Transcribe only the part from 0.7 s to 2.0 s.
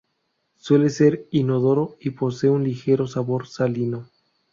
ser inodoro